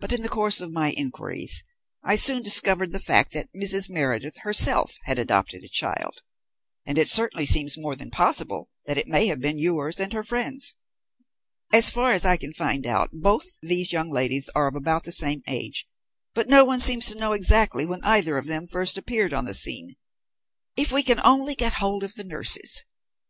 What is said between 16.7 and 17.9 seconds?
seems to know exactly